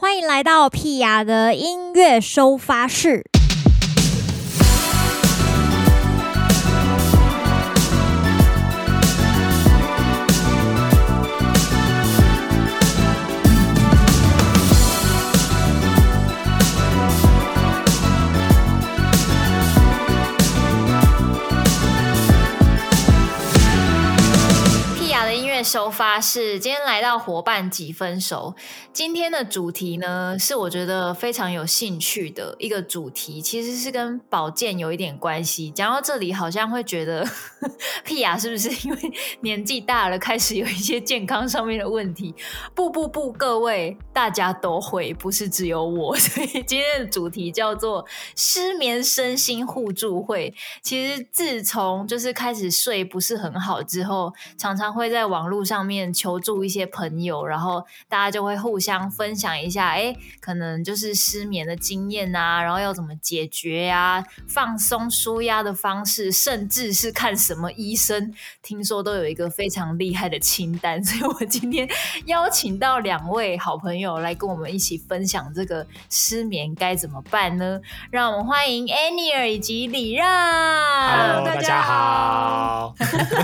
[0.00, 3.24] 欢迎来到屁雅的音乐收发室。
[24.96, 28.54] 屁雅的音乐收发誓，今天来到伙伴几分熟。
[28.92, 35.72] 今天的主题呢，是我觉得非常有兴趣的一个主题，其实是跟保健有一点关系。
[35.72, 37.26] 讲到这里，好像会觉得
[38.06, 42.32] 屁雅是不是因为年纪大了，开始有一些健康上面的问题？
[42.76, 46.14] 不不不，各位大家都会，不是只有我。
[46.16, 50.54] 所以今天的主题叫做失眠身心互助会。
[50.80, 71.02] 其实自从就是开始睡不是很好之后，常常会在网路上面求助一些朋友，然后大家就会互相分享一下，哎，可能就是失眠的经验啊，然后要怎么解决呀、啊，放松舒压的方式，甚至是看什么医生，听说都有一个非常厉害的清单。
[71.02, 71.88] 所以我今天
[72.26, 77.80] 邀请到两位好朋友来跟我们一起分享这个失眠该怎么办呢？
[78.10, 80.28] 让我们欢迎 Annie 以及李让。
[80.28, 82.94] Hello，大家好，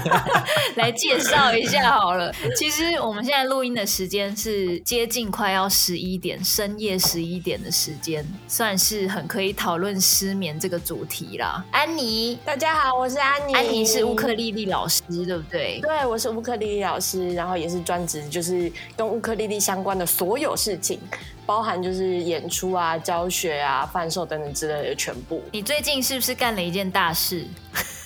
[0.76, 1.92] 来介绍一下。
[1.94, 11.64] 好了，其实我们现在录音的时间是接近快要十一点，深夜十一点的时间，算是很可以讨论失眠这个主题啦。
[11.70, 13.54] 安妮，大家好，我是安妮。
[13.54, 15.80] 安妮是乌克丽丽老师，对不对？
[15.80, 20.98] 对，我是乌克丽丽老师，然后也是专职，就是跟乌克丽丽相关的所有事情。
[21.46, 25.42] 包含就是演出啊、教学啊、贩售等等之类的全部。
[25.52, 27.46] 你最近是不是干了一件大事？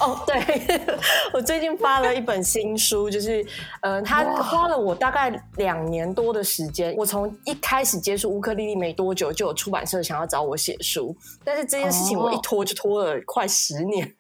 [0.01, 0.37] 哦，对，
[1.35, 3.45] 我最近发了一本新书，就是
[3.83, 6.95] 呃，他花了我大概两年多的时间。
[6.97, 14.15] 我从一开始接触乌克丽丽没多久，就有出版社想要找我写书，但是这件事情我一拖就拖了快十年。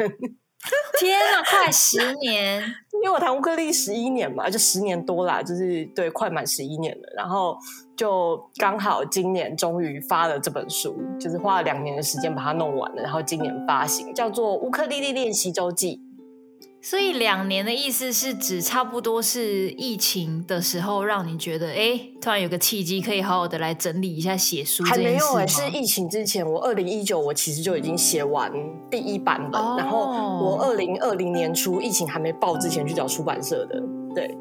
[0.98, 2.62] 天啊，快十年！
[2.92, 7.12] 因为我弹乌克丽十一年嘛，就十年多啦，就是对，快满十一年了。
[7.16, 7.56] 然后。
[7.98, 16.00] 就刚好今年终于发了这本书，就是花了两年的时间把它弄完了，然后今年发行，叫做《乌克丽丽练习周记》。
[16.80, 24.84] 所以两年的意思是指差不多是疫情的时候，让你觉得哎，突然有个契机可以好好的来整理一下写书。
[24.84, 28.52] 还没有哎，是疫情之前，我二零一九我其实就已经写完
[28.88, 33.82] 第一版本，哦、然后我二零二零年初疫情还没爆之前去找出版社的。
[34.14, 34.34] 对，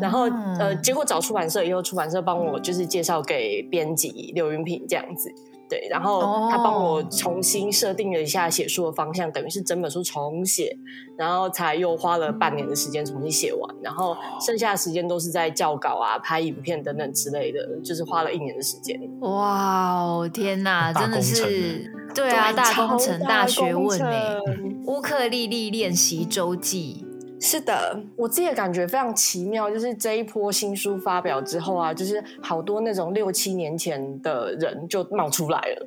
[0.00, 0.22] 然后
[0.58, 5.30] 呃，结果找出版社以后，出版社帮我就是介绍给编辑刘云平这样子。
[5.68, 10.76] 对，然后他帮我重新设定了一下写书的方向，等于是整本书重写，
[11.16, 18.98] 然后才又花了半年的时间重新写完，然后剩下的时间都是在校稿啊、拍影片等等之类的，就是花了一年的时间。
[19.20, 24.40] 哇哦，天哪，真的是对啊，大工程、大学问呢。
[24.86, 27.04] 乌克丽丽练习周记。
[27.40, 35.86] 是的，我自己的感觉非常奇妙，就是这一波新书发表之后啊，就是好多那种六七年前的人就冒出来了。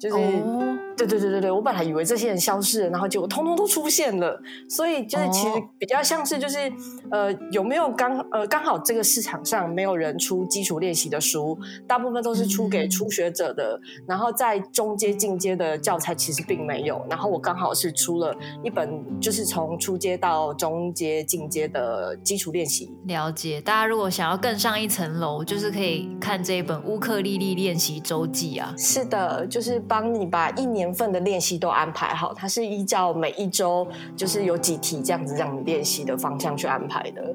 [0.00, 6.72] 就是，哦、对对对对对，我本来以为这些人消失了，然后结果通通都出现了，所以就是其实比较像是就是，
[7.10, 22.92] 呃，有没有刚呃刚好这个市场上没有人出基础练习的书，大部分都是出给初学者的，嗯、然后在中阶进阶的教材其实并没有，然后我刚好是出了一本就是从初阶到中阶进阶的基础练习。
[23.04, 28.74] 了解，大家如果想要更上一层楼，就是可以看这一本乌克丽丽练习周记啊。
[28.76, 29.74] 是的，就是。
[29.86, 33.86] 帮你把一年份的练习都安排好，它是依照每一周
[34.16, 37.34] 就是有几题这样子让你练习的方向去安排的。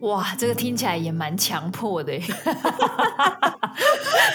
[0.00, 2.12] 哇，这个听起来也蛮强迫的，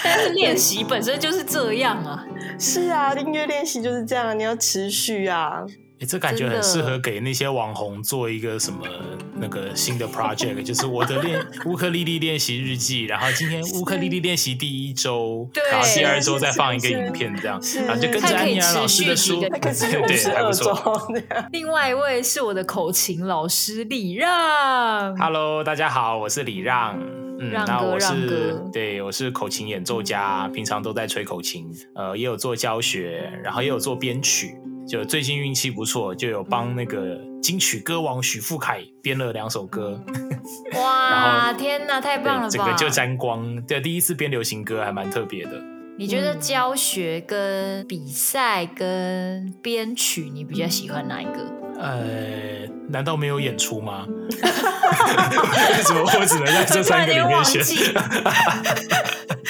[0.02, 2.26] 但是练习本身就是这样啊。
[2.58, 5.64] 是啊，音乐练习就是这样，你要持续啊。
[6.00, 8.86] 欸、这感觉很适合给那些网红做一个什么
[9.36, 19.50] 那个新的 project， 就是我的练乌克丽丽练习日记，然后今天乌克丽丽练习第一周，然后第二周再放一个影片，这样，然后就跟着安妮老师的书，对，
[20.34, 21.06] 还不错。
[21.52, 26.98] 另外一位是我的口琴老师李让，Hello，大家好，我是李让，
[27.38, 34.56] 嗯，让哥，我是对，我是口琴演奏家，平常都在吹口琴，呃，也有做教学，然后也有做编曲。
[34.90, 40.02] 就最近运气不错，就有帮那个金曲歌王许富凯编了两首歌。
[40.74, 42.48] 哇，后天哪，太棒了吧！
[42.48, 43.62] 整个就沾光。
[43.66, 45.52] 对，第一次编流行歌还蛮特别的。
[45.96, 51.46] 你觉得教学跟比赛跟编曲，你比较喜欢哪一个？
[51.78, 54.04] 呃，难道没有演出吗？
[54.10, 57.62] 为什么我只能在这三个里面选？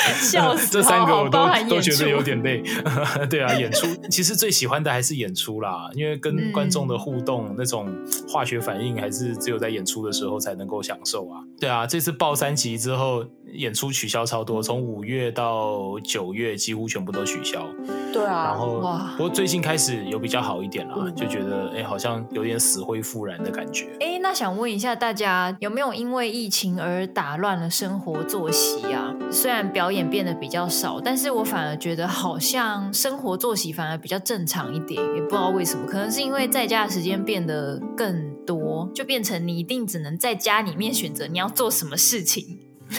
[0.20, 2.62] 笑死，这三个我都都觉得有点累。
[3.28, 7.88] 对啊，演出其实最喜欢的还是演出啦，因为跟观众的互动、嗯、那种
[8.28, 11.40] 化学反应，还是只有在演出的时候才能够享受啊。
[11.60, 13.24] 对啊，这次报三级之后。
[13.52, 17.66] 演出取消超多，从五月到九月几乎全部都取消。
[18.12, 18.80] 对啊，然后
[19.16, 23.88] 不过最近开始有比较好一点了，就觉得哎，好像有点死灰复燃的感觉。
[23.98, 29.12] 哎，那想问一下大家，有没有因为疫情而打乱了生活作息啊？
[29.32, 42.56] 虽然表表演变得比较少，但是我反而觉得好像生活作息反而比较正常一点，也不知道为什么，可能是因为在家的时间变得更多，就变成你一定只能在家里面选择你要做什么事情。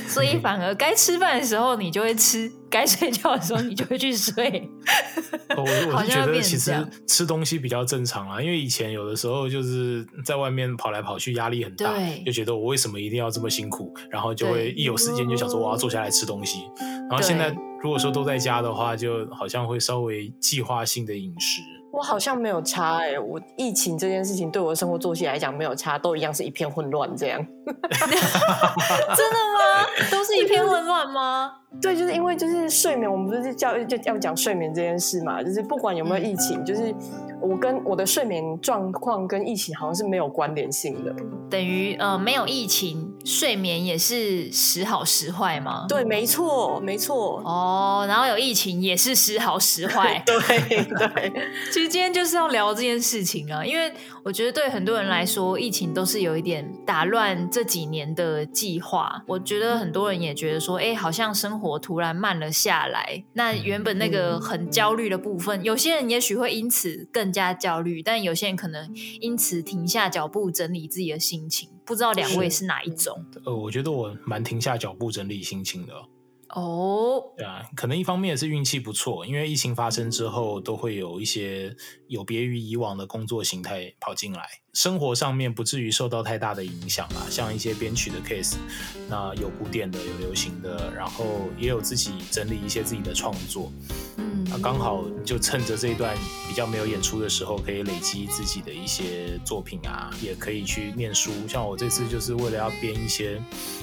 [0.07, 4.69] 所以反而该吃饭的时候你就会吃，该睡觉的时候你就会去睡。
[5.57, 6.73] 我 我是觉得其实
[7.07, 11.93] 吃东西比较正常啊，因为以前有的时候就是在外面跑来跑去，压力很大，
[12.25, 16.59] 就觉得我为什么一定要这么辛苦，然后就会一有时间就想说我要坐下来吃东西。
[16.79, 21.61] 然后现在如果说都在家的话，就好像会稍微计划性的饮食。
[21.91, 27.45] 我好像没有差哎、我疫情这件事情对我的生活作息来讲没有差，都一样是一片混乱这样。
[27.65, 29.85] 真的吗？
[30.09, 31.53] 都是一片混乱吗？
[31.81, 36.93] 对，就是因为就是睡眠，我们不是教育就要讲睡眠这件事嘛，就是不管有没有疫情，嗯、就是
[37.41, 41.11] 我跟我的睡眠状况跟疫情好像是没有关联性的，
[41.49, 45.85] 等于呃没有疫情，睡眠也是时好时坏吗？
[45.89, 47.41] 对，没错，没错。
[47.43, 50.21] 哦，然后有疫情也是时好时坏。
[50.27, 51.33] 对对，
[51.73, 53.91] 其实今天就是要聊这件事情啊，因为
[54.23, 59.23] 我觉得对很多人来说，疫情都是有一点打乱这几年的计划。
[59.25, 61.70] 我觉得很多人也觉得说，哎，好像生活。
[61.71, 71.69] 活突然慢了下来，那原本那个很焦虑的部分，有些人也许会因此更加焦虑，但有些人可能因此停下脚步整理自己的心情。
[71.85, 73.25] 不知道两位是哪一种？
[73.45, 75.93] 呃，我觉得我蛮停下脚步整理心情的。
[76.49, 81.73] 哦，对啊，可能一方面也是运气不错，因为疫情发生之后，都会有一些
[82.07, 84.41] 有别于以往的工作形态跑进来。
[84.73, 88.55] 生活上面不至于受到太大的影响啦，像一些编曲的 case，
[89.09, 93.69] 那有古典的，有流行的，然后也有自己整理一些自己的创作，
[94.15, 96.15] 嗯，那刚好就趁着这一段
[96.47, 101.31] 比较没有演出的时候，可以累积自己的一些作品啊，也可以去念书。
[101.49, 103.41] 像我这次就是为了要编一些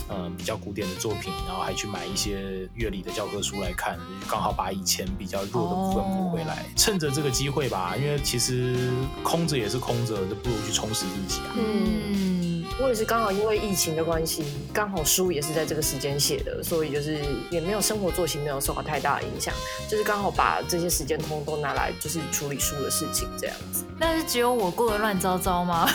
[0.08, 6.62] 嗯比较古典的作品，然后还去买一些乐理的教科书来看，刚好把以前比较弱的部分补回来。
[6.62, 8.75] 哦，趁着这个机会吧，因为其实
[9.23, 10.78] 空着也是空着，就不如去。
[10.79, 11.57] 充实自己啊！
[11.57, 12.38] 嗯，
[12.81, 17.19] 我也是刚好因为疫情的关系，刚好书也是在这个时间写的，所以就是
[17.51, 19.53] 也没有生活作息没有受到太大的影响，
[19.89, 23.85] 就是刚好把这些时间通通都拿来就是处理书的事情这样子。
[23.99, 25.91] 那是只有我过得乱糟糟吗？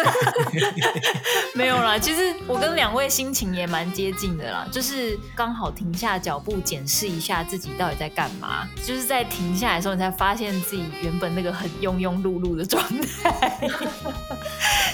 [1.54, 12.82] 没有啦，其实我跟两位心情也蛮接近的啦，就是刚好停下脚步检视一下自己到底在干嘛，就是在停下来的时候，你才发现自己原本那个很庸庸碌碌的状
[13.22, 13.58] 态。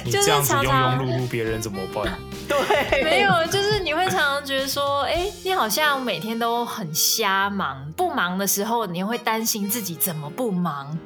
[0.04, 2.18] 就是常常庸庸碌碌，别人怎么办？
[2.48, 10.96] 对，没有，就是你会常常觉得说，哎、欸，你好像每天都很瞎忙，不忙的时候，你会担心自己怎么不忙，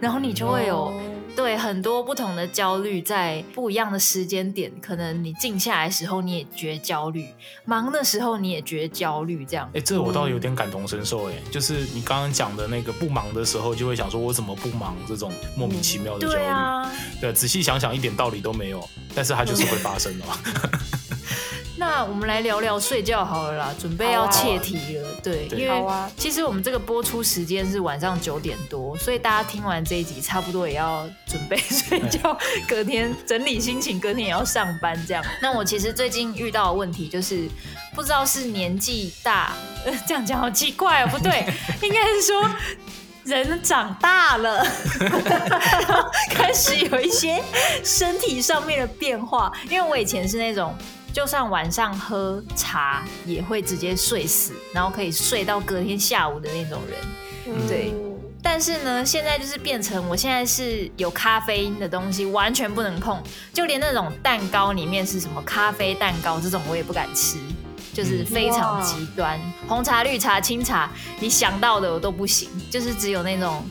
[0.00, 0.92] 然后你就会有。
[1.36, 7.26] 对，很多不同的焦虑，在不一样的时间点，可能你静下来的时候你也觉得焦虑，
[7.64, 9.68] 忙的时候你也觉得焦虑，这样。
[9.74, 16.34] 哎，这我倒有点感同身受，哎、嗯，就是你刚刚讲的那个不忙的时候，就会想说我怎么不忙这种莫名其妙的焦虑。
[16.34, 20.38] 对啊，对，仔细想想一点道理都没有，但是它就是会发生的嘛。
[21.76, 25.84] 那我们来聊聊睡觉好了啦，准备要切题了，对，因为
[26.16, 32.38] 其实我们这个播出时间是晚上九点多，所以大家听完这一集，差不多也要准备睡觉，
[32.68, 35.24] 隔天整理心情，隔天也要上班这样。
[35.42, 37.48] 那我其实最近遇到的问题就是，
[37.92, 39.52] 不知道是年纪大，
[40.06, 41.44] 这样讲好奇怪哦，不对，
[41.82, 42.48] 应该是说
[43.24, 44.64] 人长大了，
[46.30, 47.42] 开始有一些
[47.82, 50.72] 身体上面的变化，因为我以前是那种。
[51.14, 56.98] 就算晚上喝茶也会直接睡死，然后可以睡到隔天下午的那种人，
[57.46, 57.94] 嗯、对。
[58.42, 67.38] 但是呢，现在就是变成我现在是有咖啡因的东西完全不能碰，就连那种蛋糕里面是什么咖啡蛋糕这种我也不敢吃，
[67.92, 69.40] 就是非常极端。
[69.68, 70.90] 红茶、绿茶、清茶，
[71.20, 73.64] 你想到的我都不行，就是只有那种。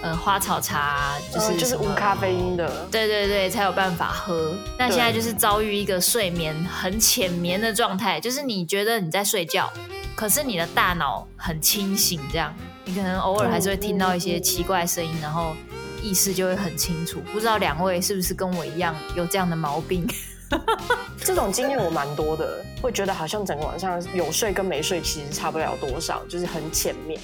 [0.00, 4.54] 呃，花草茶就是、嗯、就是无咖啡因的，对对对，才有办法喝。
[4.78, 9.68] 那现在就是遭遇一个睡眠很浅眠的状态，就是你觉得你在睡觉，
[10.14, 15.56] 可是你的大脑很清醒，这样你可能偶尔还是会听到一些奇怪声音，然后
[16.00, 17.20] 意识就会很清楚。
[17.32, 20.06] 不知道两位是不是跟我一样有这样的毛病？
[21.22, 27.20] 这种经验我蛮多的，会觉得好像整个晚上有睡跟没睡其实差不了多少，就是很浅面，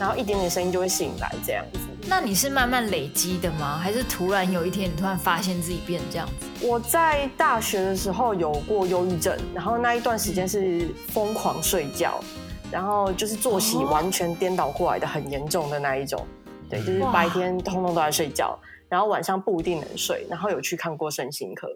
[0.00, 1.78] 然后一点点声音就会醒来这样子。
[2.08, 3.78] 那你是慢慢累积的吗？
[3.82, 6.46] 还是突然有一天你突然发现自己变这样子？
[6.64, 12.20] 我在大学的时候有过忧郁症，然后那一段时间是疯狂睡觉，
[12.70, 16.24] 然后就是作息完全颠倒过来的很严重的那一种。
[16.70, 18.56] 对，就是白天通通都在睡觉，
[18.88, 21.66] 然后晚上不一定能睡，然后有去看过身心科，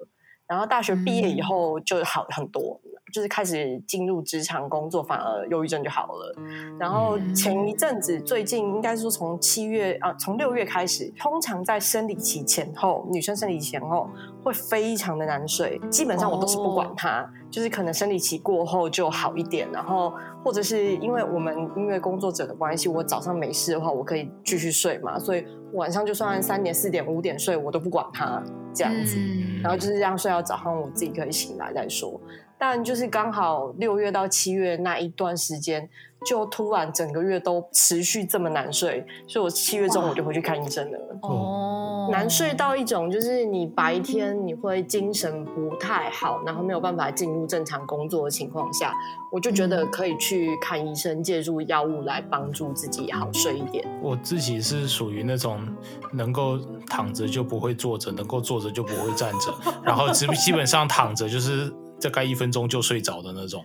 [0.47, 2.81] 然后大学毕业以后就好很多。
[3.13, 6.35] 就是开始进入职场工作，反而忧郁症就好了。
[6.79, 14.09] 然后前一阵子，最近应该说从七月啊，从六月开始，通常在生理期前后，女生生理期前后
[14.43, 15.81] 会非常的难睡。
[15.91, 19.69] 基本上我都是不管它，就是可能生理期过后就好一点。
[19.73, 20.13] 然后
[20.45, 25.19] 或者是因为我们音乐工作者的关系，我早上没事的话，我可以继续睡嘛。
[25.19, 28.43] 所以晚上就算三点、四点、五点睡，我都不管它
[28.75, 29.17] 这样子。
[29.63, 32.21] 然后就是这样睡到早上，我自己可以醒来再说。
[32.61, 35.89] 但就是刚好六月到七月那一段时间，
[36.27, 40.99] 就突然整个月都持续这么难睡，所以我七月中我就回去看医生了。
[41.23, 48.93] 哦，难睡到一种就是你白天你会精神不太好，然后没有办法进入正常工作的情况下，
[49.33, 53.83] 我就觉得可以去看医生，借助药物来帮助自己好睡一点。
[54.03, 55.67] 我自己是属于那种
[56.13, 61.73] 能够躺着就不会坐着，能够坐着就不会站着，然后基基本上躺着就是。
[62.01, 63.65] 大概一分钟就睡着的那种，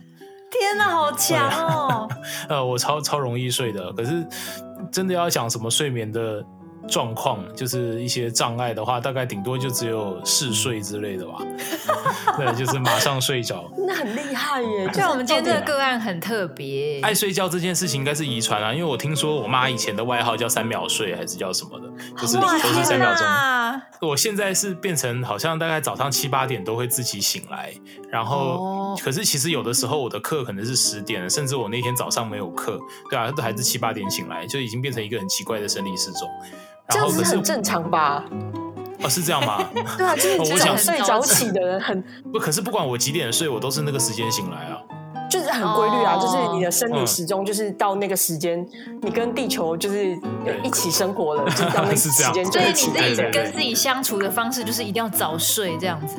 [0.51, 2.09] 天哪，好强哦！
[2.49, 4.25] 呃，我超超容易睡的，可是
[4.91, 6.43] 真的要讲什么睡眠的
[6.87, 11.37] 状况，就是一些障碍的话，大概顶多就只有嗜睡之类的吧。
[12.37, 14.87] 对，就是马上睡着，那很厉害耶！
[14.93, 21.87] 就我们今天这个个案很特别，爱睡觉这件事情应该是遗传啊，因为我听说我妈以前的外号叫三秒睡，还是叫什么的，
[22.21, 23.25] 就是都是三秒钟。
[24.09, 27.73] 我现在是变成好像大概早上七八点都会自己醒来，
[28.09, 36.29] 然后可是其实有的时候我的课可能是十点，甚至我那天早上没有课，对啊，都还是七八点醒来，就已经变成一个很奇怪的生理时钟。
[36.89, 38.23] 这样子很正常吧？
[39.03, 39.63] 哦，是这样吗？
[39.97, 44.79] 对啊，就是我想睡早起的人很 不，可是不管我几点睡，我都是那个时间醒来啊，
[45.29, 48.65] 就是很规律啊，就是你的生理时钟就是到那个时间，
[49.01, 50.17] 你跟地球就是
[50.63, 56.15] 一起生活了，就到那 个时间，所以你自己跟自己相处的方式就是一定要早睡这样子。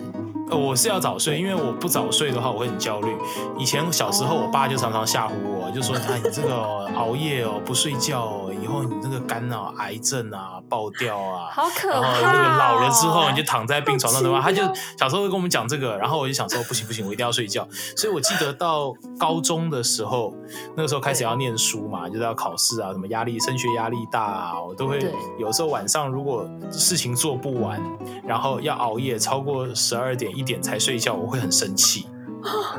[0.51, 3.17] 呃，我是要早睡，因为我不早睡的话，我会很焦虑。
[3.59, 6.55] 以前小时候，我爸就常常吓唬我，就说：“哎，你这个
[6.95, 12.01] 熬夜哦，不睡觉，以后你这个肝啊，癌症啊，爆掉啊，好可怕！
[12.01, 14.63] 然后那个老了之后，你就躺在病床上的话，他就
[14.97, 17.67] 小时候会跟我们讲这个，然后我就想说，不行不行，我一定要睡觉。
[17.97, 20.33] 所以我记得到高中的时候，
[20.77, 25.01] 那个时候开始要念书嘛，就是要考试啊，什么压力，升学压力大啊，我都会
[25.41, 27.83] 有时候晚上如果事情做不完，
[28.25, 30.36] 然后要熬夜超过十二点。
[30.37, 32.07] 一点才睡觉，我会很生气。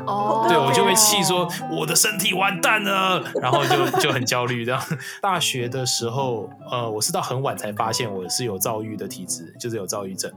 [0.06, 4.64] 哦，对，我就会气说我的身体完蛋了，然后就就很焦虑。
[4.64, 4.82] 这样，
[5.20, 10.32] 大学的时候，呃，我是到很晚才发现我是有躁郁的体质，就是有躁郁症。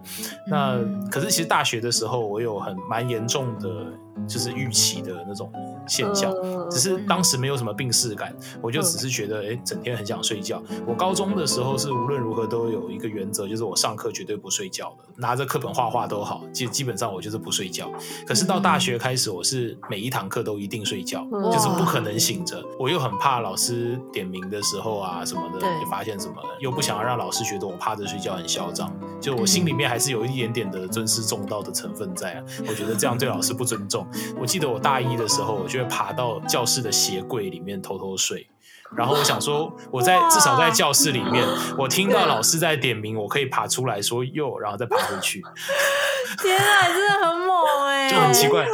[0.48, 0.78] 那
[1.10, 3.70] 可是其实大学的时候，我有很蛮严重的。
[4.28, 5.52] 就是预期的那种
[5.88, 6.34] 现象，
[6.70, 10.62] 只是当时没有什么病逝感，我就只是觉得，哎、欸，整天很想睡觉。
[10.86, 17.92] 我高中的时候是无论如何都有一个原则，就是我上课绝对不睡觉的，拿着课本画画都好，基基本上我就是不睡觉。
[18.28, 22.64] 可是到大学开始，我是每一堂课都一定睡觉，就是不可能醒着。
[22.80, 32.44] 我又很怕老师点名的时候啊什么的，就发现什么，又不想要让老师觉得我趴着睡觉很嚣张，就我心里面还是有一点点的尊师重道的成分在啊。
[32.68, 34.01] 我觉得这样对老师不尊重。
[34.40, 38.48] 我记得我大一的时候，我就会爬到教室的鞋柜里面偷偷睡。
[38.96, 45.42] 然后我想说，我在至少在教室里面，我听到老师在点名，我可以爬出来说“哟”，然后再爬回去。
[46.42, 48.68] 天啊，真的很猛哎， 就很奇怪。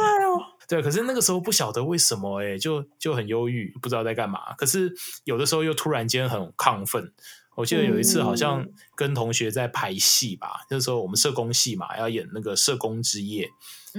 [0.66, 4.54] 对，可是那个时候不晓得为什么哎，就就很忧郁，不知道在干嘛。
[4.58, 4.92] 可是
[5.24, 7.12] 有的时候又突然间很亢奋。
[7.54, 8.66] 我记得有一次好像
[8.96, 13.48] 跟同学在排戏吧，那时候我们社工系嘛，要演那个社工之夜。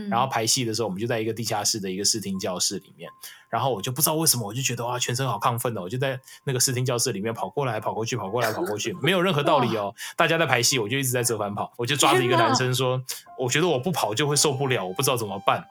[0.10, 3.10] 然后排戏的时候，我们就在一个地下室的一个视听教室里面。
[3.50, 5.82] 然后我就不知道为什么，我就觉得哇，全身好亢奋哦！
[5.82, 9.92] 我就在那个视听教室里面跑过来、跑过去、跑过来、跑过去，没有任何道理哦。
[10.16, 11.72] 大家在排戏，我就一直在折返跑。
[11.76, 13.02] 我就抓着一个男生说
[13.40, 15.66] ：“我觉得我不跑就会受不了，我不知道怎么办。”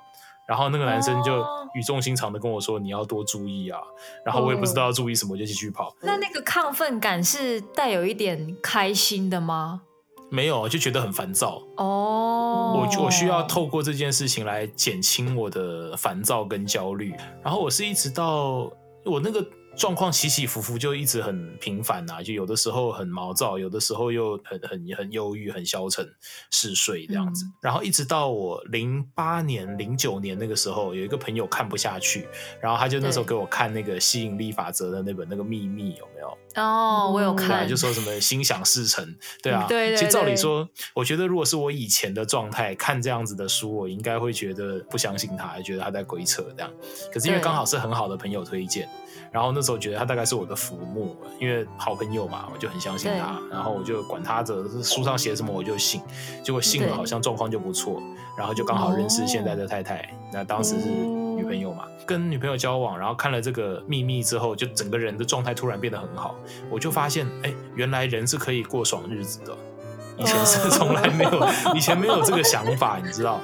[0.48, 1.44] 然后那个男生就
[1.74, 3.78] 语重心长的跟我说：“你要多注意啊。”
[4.26, 5.94] 然后我也不知道要注意什么，我就继续跑。
[6.00, 9.82] 那那个亢奋感是带有一点开心的吗？
[10.30, 12.74] 没有，就觉得很烦躁哦。
[12.74, 12.98] Oh.
[12.98, 17.14] 我我需要透过这件事情来减轻我的烦躁跟焦虑。
[17.42, 18.70] 然后我是一直到
[19.04, 19.44] 我那个
[19.78, 26.04] 状况起起伏伏，就一直很频繁呐、啊，就有的时候很毛躁，有的时候又很很很忧郁、很消沉、
[26.50, 27.44] 嗜睡这样子。
[27.44, 32.28] 嗯、然后一直到我零八年、零九年那个时候，有一个朋友看不下去，
[32.60, 36.36] 然后他就那时候给我看那个吸引力法则的那本那个秘密，有没有？
[36.56, 46.70] 哦，我有看，就说什么心想事成，对啊，对，对，对，其实照理说，我觉得如果是我以前的状态看这样子的书，我应该会觉得不相信他，觉得他在鬼扯这样。
[47.12, 48.88] 可是因为刚好是很好的朋友推荐，
[49.30, 56.00] 然后那时候觉得他大概是我的浮木，因为好朋友嘛，我就很相信他，然后我就管他的书上写什么我就信，
[56.42, 58.02] 结果信了好像状况就不错，
[58.36, 60.88] 然后就刚好认识现在的太太，那当时是。
[61.38, 66.34] 女朋友嘛，跟女朋友交往，然后看了这个秘密之后，就整个人的状态突然变得很好。
[66.68, 69.56] 我就发现，哎，原来人是可以过爽日子的，
[70.16, 73.40] 以前是从来没有， 以前没有这个想法，你知道？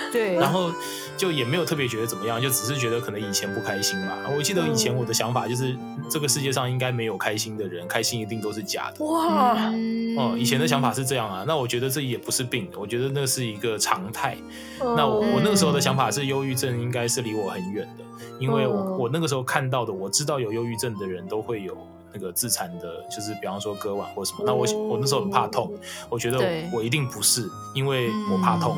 [0.12, 0.34] 对。
[0.34, 0.72] 然后
[1.16, 4.18] 就也没有特别觉得怎么样，就只是觉得可能以前不开心嘛。
[4.36, 5.76] 我记得以前我的想法就是，
[6.08, 9.04] 这个世界上应该没有开心的人，开心一定都是假的。
[9.04, 9.70] 哇。
[10.16, 11.44] 哦，以前的想法是这样啊。
[11.46, 14.36] 那我觉得这也不是病，我觉得那是一个常态。
[14.78, 18.04] 那我我那个时候的想法是，忧郁症应该是离我很远的，
[18.38, 21.76] 因为我我那个时候看到的，我知道有忧郁症的人都会有
[22.12, 24.44] 那个自残的，就是比方说割腕或什么。
[24.44, 25.72] 那我我那时候很怕痛，
[26.08, 26.38] 我觉得
[26.72, 28.76] 我，我一定不是，因为我怕痛，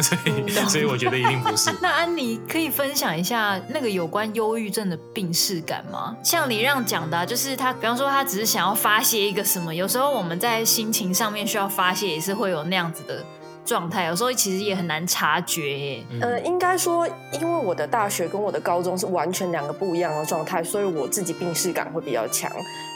[0.00, 1.74] 所以所以我觉得一定不是。
[1.80, 6.16] 那安妮可以分享一下那个有关忧郁症的病视感吗？
[6.22, 13.24] 像你让讲的，就是他，比方说他只是想要发泄一个什么，有时候我们在心情上面需要发泄，也是会有那样子的。
[13.66, 16.04] 状态有时候其实也很难察觉耶。
[16.20, 22.50] 呃，应该说，因为我的大学跟我的高中是完全两个不一样的状态，所以我自己病视感会比较强。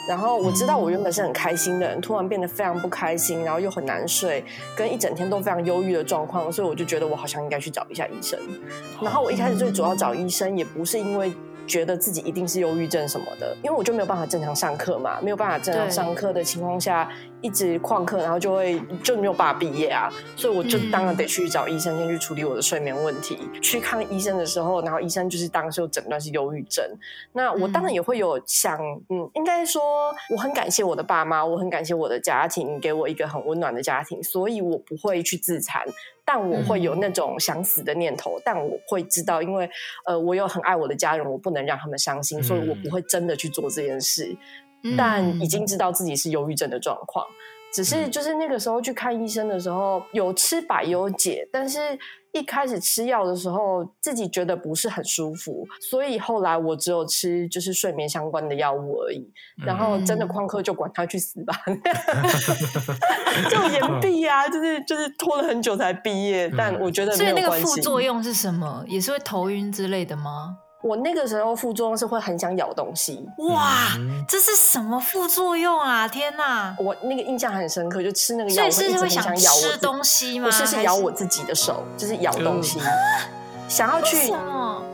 [0.08, 4.44] 然后我知道我原本是很开心的人，突然变得非常不开心，然后又很难睡，
[4.76, 8.38] 跟一整天都非常忧郁的状况，所以我就觉得我好像应该去找一下医生。
[9.02, 11.32] 然后我一开始最主要找医生，也不是因为。
[11.70, 17.08] 觉得自己一定是忧郁症什么的，因为我就没有办法正常上课嘛，没有办法正常上课的情况下，
[17.40, 23.38] 一直旷课，然后就会就没有办法毕业啊，所以我就当然得去找医生，先去处理我的睡眠问题。
[23.62, 26.84] 去看医生的时候，然后医生就是当时有诊断是忧郁症。
[27.32, 28.76] 那我当然也会有想，
[29.08, 35.84] 嗯，应该说我很感谢我的爸妈，我很感谢我的家庭给我一个很温暖的家庭，所以我不会去自残。
[36.32, 39.68] 但我会有那种想死的念头，嗯、但我会知道，因为
[40.06, 44.36] 呃，我有很爱我的家人，我不能让他们伤心，嗯、所以我不会真的去做这件事。
[44.84, 47.26] 嗯、但已经知道自己是忧郁症的状况，
[47.74, 51.98] 只是就是那个时候去看医生的时候，有吃百忧解，但是。
[52.32, 59.28] 一开始吃药的时候，自己觉得不是很舒服，所以后来我只有吃就是睡眠相关的药物而已。
[59.64, 61.80] 然后真的旷课就管他去死吧，嗯、
[63.50, 66.46] 就延毕啊，就是就是拖了很久才毕业。
[66.46, 67.36] 嗯、但我觉得没有关系。
[67.36, 68.84] 所以那个副作用是什么？
[68.88, 70.56] 也是会头晕之类的吗？
[70.82, 73.88] 我那个时候副作用是会很想咬东西，哇，
[74.26, 76.08] 这是什么副作用啊？
[76.08, 76.74] 天哪！
[76.78, 80.46] 我那个印象很深刻，就吃那个药会一直很想咬我吃东西吗？
[80.46, 82.80] 不是，是咬我自己的手，就是咬东西，
[83.68, 84.32] 想要去，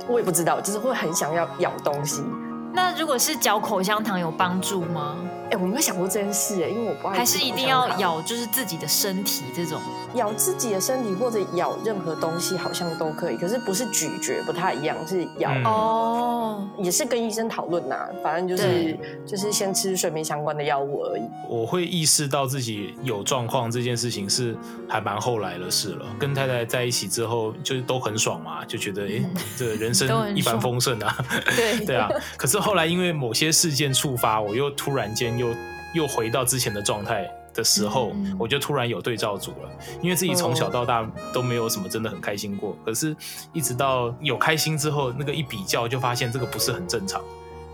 [0.08, 2.24] 我也不知道，就是会很想要咬东西。
[2.72, 5.16] 那如果是嚼口香糖有帮助吗？
[5.46, 7.18] 哎、欸，我没有想过这件事哎，因为我不爱。
[7.18, 9.80] 还是一定要咬，就是自己的身体这种。
[10.14, 15.50] 咬自己的身体或者咬任何东西好像都可以，可是不是咀嚼，不太一样，是咬。
[15.64, 21.22] 哦、嗯，也是跟医生讨论呐，反正就是就是先吃睡眠相关的药物而已。
[21.48, 24.56] 我会意识到自己有状况这件事情是
[24.88, 26.06] 还蛮后来的事了。
[26.18, 31.14] 跟太太在一起之后，就是都很爽嘛，就觉得哎，嗯、这个人生一帆风顺啊。
[31.54, 35.54] 对 对啊，可是后来因为某些事件触发，我又突然间又
[35.94, 39.70] 又回到之前的状态的时候，嗯、我就突然有对照组了。
[40.02, 43.16] 因为自己从小到大都没有什么真的很开心过，可是
[43.52, 47.22] 一直到有开心之后，那个一比较就发现这个不是很正常，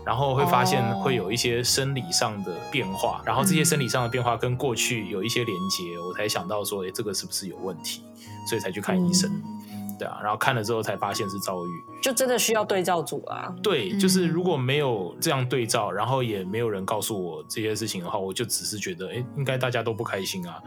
[0.05, 8.03] 然后会发现会有一些生理上的变化，然后这些生理上的变化跟过去有一些连接，我才想到说，哎，这个是不是有问题？
[8.47, 9.29] 所以才去看医生。
[9.29, 9.63] 嗯
[9.99, 13.53] 对啊，然后看了之后才发现是遭遇，就真的需要对照组啊。
[13.61, 20.61] 对，就是如果没有这样对照，然后也没有人告诉我这些事情的话，我就只是觉得，哎，应该大家都不开心啊，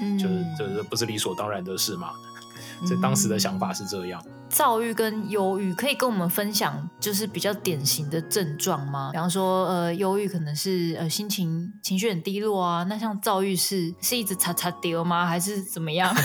[0.00, 2.10] 嗯，就是这这不是理所当然的事嘛。
[2.88, 4.22] 在当时的想法是这样。
[4.50, 9.10] 躁郁跟忧郁可以跟我们分享，就是比较典型的症状吗？
[9.12, 15.24] 比方说，呃，忧郁可能是呃心情情绪很低落啊，那像躁郁是是一直擦擦丢吗？
[15.24, 16.12] 还是怎么样？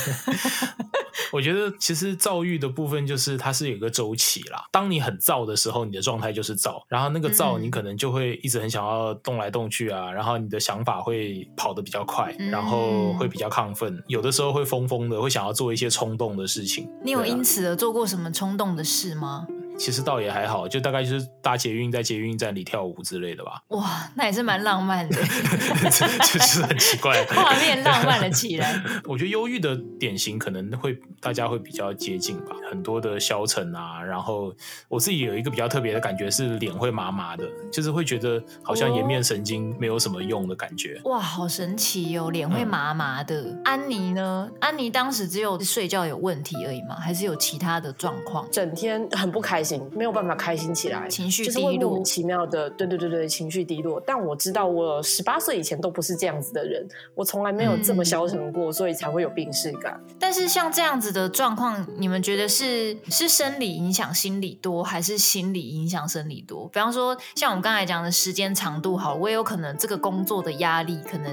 [1.32, 4.66] 我觉得其实躁郁的部分就是它是有一个周期啦。
[4.72, 16.90] 当你很躁的时候，你的状态就是躁，然后那个躁你可能就会一直很想要动来动去啊，然后你的想法会跑得比较快，然后会比较亢奋，有的时候会疯疯的，会想要做一些冲动的事情。
[17.04, 19.46] 你有因此而做过什什么冲动的事吗？
[19.78, 23.62] 其实倒也还好，就大概就是搭捷运在捷运站里跳舞之类的吧。
[23.70, 28.82] 哇，那也是蛮浪漫的， 就是很奇怪， 画面浪漫了起来。
[29.06, 34.54] 我觉得忧郁的典型可能会大家会比较接近吧，很多的消沉啊，然后
[34.88, 41.00] 我自己有一个比较特别的感觉是脸会麻麻的，就是会觉得好像颜面神经没有什么用的感觉。
[41.04, 43.42] 哦、哇，好神奇哦，脸会麻麻的。
[43.42, 44.50] 嗯、安妮呢？
[44.62, 46.96] 安妮当时只有睡觉有问题而已吗？
[47.00, 48.48] 还是有其他的状况？
[48.52, 54.02] 整天很不开心，没有办法开心起来，情绪低落，就是会莫名其妙的，对对对对，情绪低落。
[54.06, 60.00] 但我知道，我十八岁以前都不是这样子的人，我从来没有这么消沉过，嗯、所以才会有病逝感。
[60.20, 66.68] 但是像这样子的状况，你们觉得是是生理影响心理多，还是心理影响生理多？
[66.68, 71.32] 比方说，像我们刚才讲的时间长度，好，我也有可能这个工作的压力，可能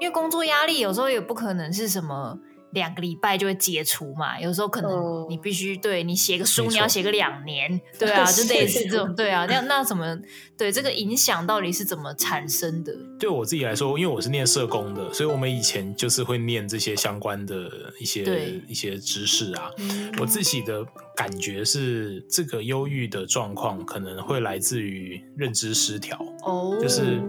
[0.00, 2.38] 因为工作压力有时候也不可能是什么。
[2.74, 10.18] 两个礼拜就会解除嘛，有时候可能你必须对你写个书，你要写个两年， 对啊，就类似这种，对啊，那那怎么
[10.58, 12.92] 对这个影响到底是怎么产生的？
[13.18, 19.70] 对我自己来说，因为我是念社工的，所以我们以前就是会念这些相关的一些一些知识啊。
[20.18, 20.84] 我自己的
[21.16, 27.20] 感觉是，这个忧郁的状况可能会来自于认知失调，哦，就是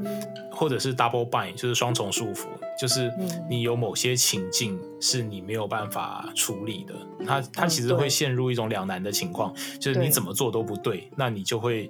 [0.52, 2.48] 或者是 double bind，就是双重束缚。
[2.78, 3.10] 就是
[3.50, 6.94] 你有某些情境是你没有办法处理的，
[7.26, 11.90] 它它其实会陷入一种两难的情况，就是你怎么做都不对，那你就会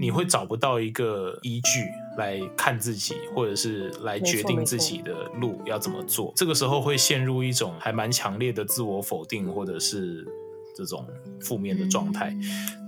[0.00, 1.84] 你会找不到一个依据
[2.16, 6.32] 来看自己，或者是来决定自己的路要怎么做。
[6.34, 10.26] 这个时候会陷入一种还蛮强烈的自我否定，或者是
[10.74, 11.06] 这种
[11.40, 12.36] 负面的状态。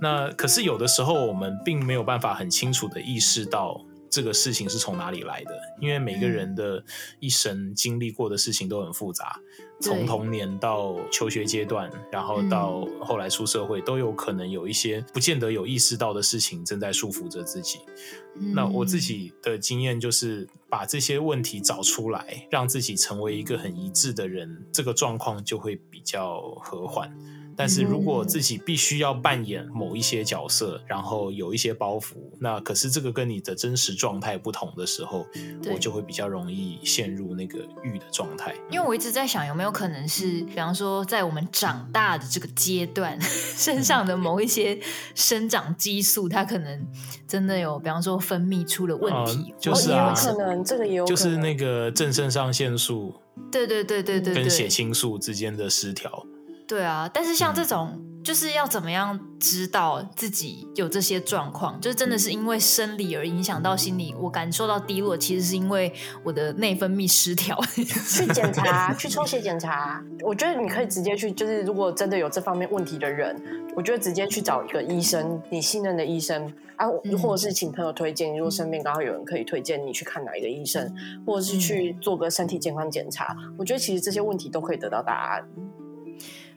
[0.01, 3.85] 那可是有的时候我们并没有办法很清楚的意识到。
[4.11, 5.51] 这个事情是从哪里来的？
[5.81, 6.81] 因为每个人的
[7.19, 9.41] 一生经历过的事情都很复杂，
[9.81, 17.81] 从童年到求学阶段，然后到后来出社会，都有可能有一些不见得有意识到的事情正在束缚着自己。
[18.55, 27.13] 那我自己的经验就是把这些问题找出来，让自己成为一个很一致的人，这个状况就会比较和缓。
[27.57, 35.27] 但是如果自己必须要扮演某一些角色，然后有一些包袱，那可是这个跟你的真实状态不同的时候，
[35.73, 38.55] 我就会比较容易陷入那个欲的状态。
[38.71, 44.79] 因为我一直在想，有没有可能是，比方说在我们长大的这个阶段， 身上的某一些
[45.15, 46.87] 生长激素，它可能
[47.27, 53.15] 真的有，比方说分泌出了问题，呃、就是啊，有可能这个也有，就是那个正肾上腺素，
[53.51, 56.27] 对对对对对，跟血清素之间的失调。
[56.67, 61.79] 对啊，但是像这种，就是要怎么样知道自己有这些状况？
[61.79, 67.61] 就是真的是因为生理而影响到心理，我感受到低落，其实是因为我的内分泌失调。
[67.77, 70.03] 去检查，去抽血检查。
[70.23, 73.37] 我觉得你可以直接去，就是如果真的有这方面问题的人，
[73.77, 76.89] 我觉得直接去找一个医生，你信任的医生啊，
[77.23, 78.35] 或者是请朋友推荐。
[78.35, 80.91] 如果身边刚好有人可以推荐你去看哪一个医生，
[81.27, 85.47] 或者是去做个身体健康检查，我觉得其实这些问题都可以得到答案。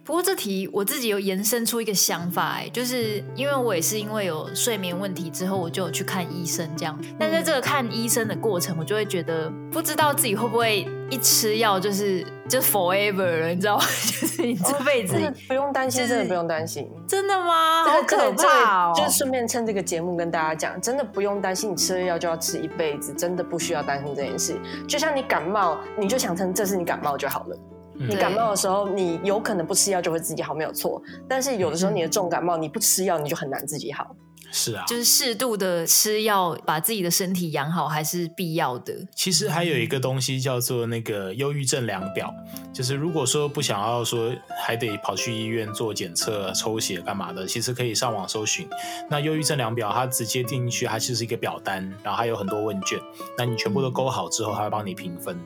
[0.08, 6.98] 不过这题我自己有延伸出一个想法，哎，就是因为我也是因为有睡眠问题之后，我就有去看医生这样。
[7.20, 13.84] 但在这个看医生的过程，我就会觉得不知道自己会不会一吃药就是就 forever 了，你知道吗？
[14.02, 16.90] 就是你这辈子、哦、不用担心，就是、真的不用担心。
[17.06, 17.84] 真的吗？
[17.84, 18.94] 好可怕哦！
[18.96, 24.56] 就是顺便趁这个节目跟大家讲，真的不用担心，你吃了药就要吃一辈子，真的不需要担心这件事。
[24.88, 27.58] 就像你感冒，你就想成这是你感冒就好了。
[28.00, 31.02] 你感冒的时候，你有可能不吃药就会自己好，没有错。
[31.28, 34.16] 但是有的时候你的重感冒，你不吃药你就很难自己好。
[34.50, 38.96] 是啊，就是适度的吃药，把自己的身体养好还是必要的。
[39.14, 42.34] 其实还有一个东西叫做那个忧郁症量表，
[42.72, 44.34] 就是如果说不想要说
[44.66, 48.66] 还得跑去医院做检测、抽血干嘛的，其实可以上网搜寻。
[49.10, 52.98] 那忧郁症量表它直接进进去，它其实是一个表单，然后还有很多问卷，
[53.38, 55.38] 那你全部都勾好之后，它会帮你评分。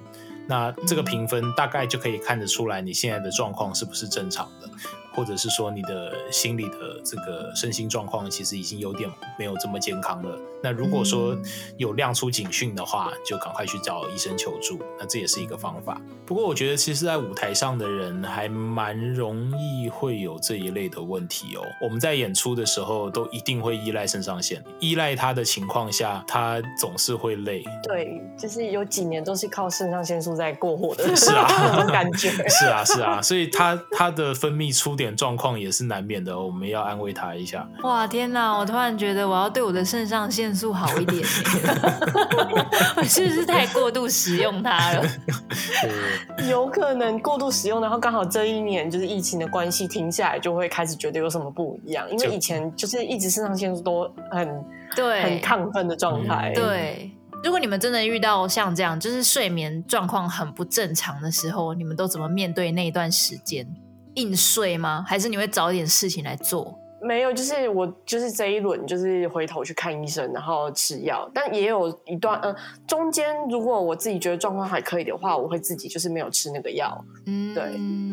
[0.48, 4.70] 那这个评分大概就可以看得出来你现在的状况是不是正常的。
[5.14, 10.38] 或者是说你的心理的这个身心状况其实已经有点没有这么健康了。
[10.64, 11.36] 那如果说
[11.78, 14.80] 有亮出警讯的话，就赶快去找医生求助。
[15.00, 16.00] 那这也是一个方法。
[16.24, 21.62] 不过我觉得，其实，在舞台上的人还蛮容易会有这一类的问题哦。
[21.82, 27.64] 我们在演出的时候都一定会依赖肾上腺，依赖他的情况下，他总是会累。
[27.82, 31.16] 对，就是有几年都是靠肾上腺素在过活的。
[31.16, 32.30] 是啊，感觉。
[32.48, 34.92] 是啊，是啊，所以他他的分泌出。
[35.02, 37.68] 点状况也是难免的，我们要安慰他一下。
[37.84, 38.58] 哇，天哪！
[38.58, 41.24] 我突然觉得我要对我的肾上腺素好一点，
[42.96, 45.04] 我是不是太过度使用它了？
[46.50, 52.10] 有可能过度使用，然后刚好这一年就是疫情的关系停下来，就会开始觉得有什么不一样。
[52.12, 54.64] 因为以前就是一直肾上腺素都很
[54.96, 56.52] 对很亢奋的状态。
[56.54, 57.12] 对，
[57.44, 63.66] 如果你们真的遇到像这样，就是睡眠状况很不正常的时候，你们都怎么面对那一段时间？
[64.16, 65.04] 硬睡吗？
[65.08, 66.78] 还是你会找一点事情来做？
[67.04, 71.28] 没有，就是我就是这一轮就是回头去看医生，然后吃药。
[71.34, 77.04] 但也有一段，嗯、呃，中间如果我自己觉得状况还可以的话，我会自己就是没有吃那个药。
[77.26, 77.64] 嗯，对。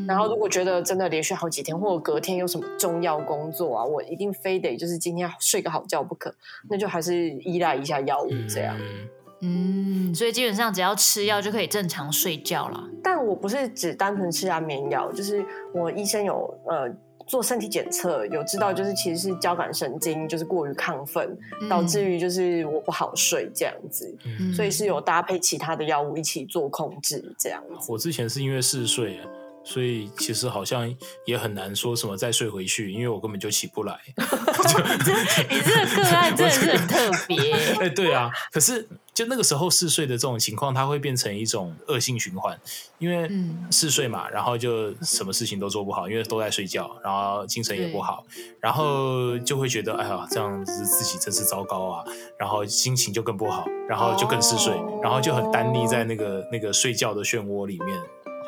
[0.06, 6.34] 然后如果觉得真的连续好几天，或者隔天有什么重要工作啊，我一定非得就是今天睡个好觉不可，
[6.70, 8.74] 那就还是依赖一下药物这样。
[8.80, 9.06] 嗯
[9.40, 12.88] 嗯，所以基本上只要吃药就可以正常睡觉了。
[13.02, 16.88] 但我不是只单纯吃安眠药，就是我医生有呃
[17.26, 27.92] 做身体检测，有知道就是其实是交感神经就是过于亢奋，嗯、导致于就是我不好睡这样子，嗯、所以是有搭配其他的药物一起做控制这样子。
[27.92, 29.20] 我之前是因为嗜睡。
[29.68, 30.90] 所以其实好像
[31.26, 34.00] 也很难说什么再睡回去，因为我根本就起不来。
[34.16, 37.52] 你这个个案真的是很特别。
[37.76, 38.30] 哎、欸，对啊。
[38.50, 42.58] 可是就那个时候嗜睡的这种情况，它会变成一种恶性循环，
[42.96, 43.30] 因为
[43.70, 48.24] 嗜睡嘛，然后就什么事情都做不好，因为都在睡觉，然后精神也不好，
[48.60, 52.04] 然后就会觉得哎呀，这样子自己真是糟糕啊，
[52.38, 58.00] 然后心情就更不好，然后就更嗜睡，然后就很单立在那个那个睡觉的漩涡里面。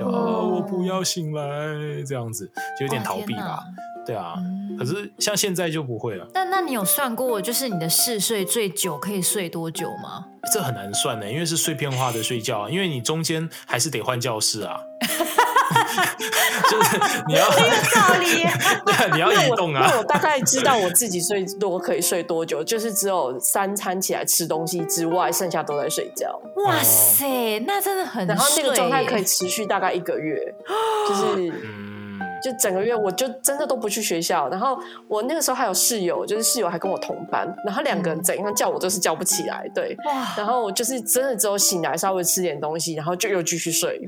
[0.09, 0.39] 啊！
[0.39, 3.61] 我不要醒来，这样子就有点逃避吧。
[4.07, 6.27] 对啊，嗯、可是像现在就不会了。
[6.33, 10.25] 但那你有算过，就是你的嗜睡最久可以睡多久吗？
[10.53, 14.81] 这很难算呢，因为是碎片化的睡觉，因为你中间还是得换教室啊。
[16.71, 18.45] 就是你要很有道理，
[18.87, 19.87] 对，你要移动啊。
[19.87, 26.41] 那我，我大概知道我自己睡多可以睡多久，就是只有三餐起来吃东西之外，剩下都在睡觉。
[26.57, 30.55] 哇塞，那真的很，然后那个状态可以持续大概一个月，
[31.09, 31.53] 就是。
[31.65, 31.89] 嗯
[32.42, 34.48] 就整个月，我就真的都不去学校。
[34.48, 39.70] 然后我那个时候还有室友，就是室友还跟我同班，然后两个人怎样叫我都是叫不起来。
[39.74, 40.35] 对，哇！
[40.37, 44.00] 然后我就是真的只有醒来稍微吃点东西，然后就又继续睡。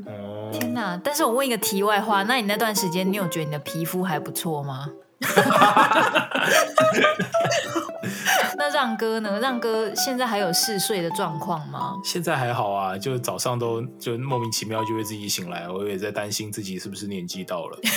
[0.52, 1.00] 天哪！
[1.02, 4.88] 但是我问一个题外话，那你那段时间，你有觉得你的皮肤还不错吗？
[8.56, 9.38] 那让哥呢？
[9.40, 11.94] 让哥现在还有嗜睡的状况吗？
[12.04, 17.78] 现在还好啊，就早上都就莫名其妙就会自己醒来，我也在担心自己是不是年纪到了。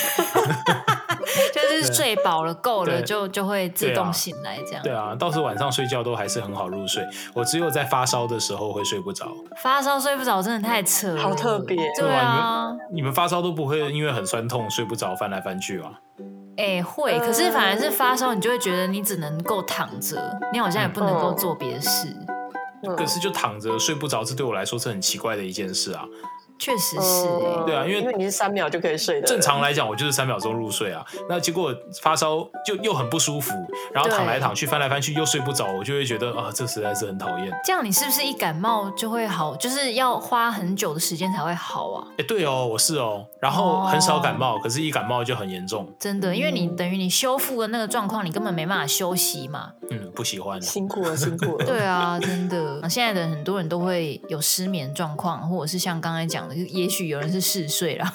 [1.53, 4.83] 就是睡饱了够了就就会自动醒来这样。
[4.83, 9.33] 对啊，倒是晚上睡觉都还是很好入睡，我只有在发烧的时候会睡不着。
[9.61, 11.75] 发烧睡不着真的太扯了，好特别。
[11.97, 15.91] 对啊，你们你们发烧都不会因为很酸痛睡不着翻来翻去吗？
[16.57, 22.07] 哎、欸，会，可是反而是发烧，你就会觉得你只能够躺着，你好像也不能够做别的事。
[22.83, 26.05] 嗯、可是就躺着睡不着，这对我来说是很奇怪的一件事啊。
[26.57, 29.27] 确实是、欸，对啊，因为因为你是三秒就可以睡的。
[29.27, 31.05] 正常来讲，我就是三秒钟入睡啊。
[31.29, 33.53] 那结果发烧就又很不舒服，
[33.93, 37.51] 然后躺来躺去、翻来翻去又睡不着，我就会觉得啊，这实在是很讨厌。
[37.65, 39.55] 这样你是不是一感冒就会好？
[39.57, 42.07] 就是要花很久的时间才会好啊？
[42.17, 43.25] 哎，对哦，我是哦。
[43.39, 45.87] 然后很少感冒，哦、可是一感冒就很严重。
[45.99, 49.71] 真的，因为你等于你修复的那个状况，你根本没办法休息嘛。
[49.91, 51.65] 嗯，不喜欢，辛苦了，辛苦了。
[51.67, 52.89] 对啊，真的。
[52.89, 57.31] 现在的很多人都会有失眠状况，或者是像刚才讲的，也许有人。
[57.35, 58.05] 是嗜睡了，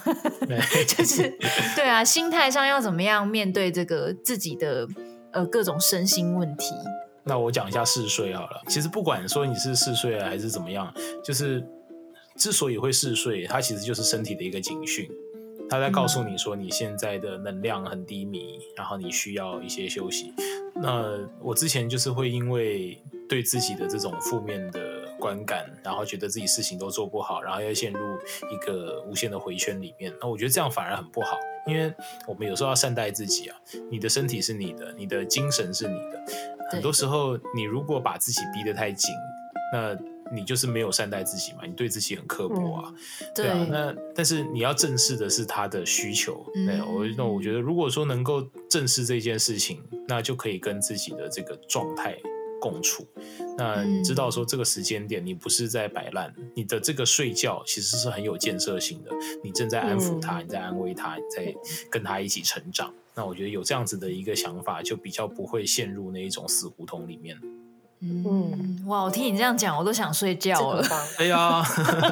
[0.89, 1.29] 就是
[1.77, 4.89] 对啊，心态上要怎么样面对这个自己的
[5.31, 6.75] 呃各种身心问题？
[7.23, 8.63] 那我讲一下嗜睡好了。
[8.67, 10.91] 其实不管说你是嗜睡还是怎么样，
[11.23, 11.63] 就是
[12.37, 15.07] 之所以会嗜睡，它其实就是身体的一个警讯，
[15.69, 20.33] 它在告诉你说你现在的能量很低迷，然后你需要一些休息。
[20.77, 21.05] 那
[21.43, 22.97] 我之前就是会因为
[23.29, 24.81] 对自己的这种负面的。
[25.21, 28.01] 观感，然后觉得自己事情都做不好，然后又陷入
[28.51, 30.13] 一个无限的回圈里面。
[30.21, 31.93] 那我觉得这样反而很不好，因为
[32.27, 33.57] 我们有时候要善待自己啊。
[33.91, 36.25] 你的身体是你的，你的精神是你的。
[36.71, 39.15] 很多时候，你如果把自己逼得太紧，
[39.73, 39.97] 那
[40.33, 41.67] 你就是没有善待自己嘛。
[41.67, 43.67] 你对自己很刻薄啊，嗯、对啊。
[43.69, 46.47] 那但是你要正视的是他的需求。
[46.67, 52.17] 对，我那我觉得，如果说能够正视这件事情，那就可以跟自己的这个状态。
[52.61, 53.07] 共处，
[53.57, 59.11] 那你知道说这个时间点你不是在摆烂，嗯、你的这个睡觉其实是很有建设性的，
[59.43, 61.55] 你正在安抚他，嗯、你在安慰他，你在
[61.91, 62.93] 跟他一起成长。
[63.15, 67.37] 那我觉得有这样子的一个想法，就比较不会陷入那一种死胡同里面。
[68.01, 70.83] 嗯，哇，我听你这样讲，我都想睡觉了。
[71.19, 71.63] 哎呀，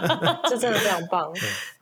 [0.51, 1.33] 这真的非常棒。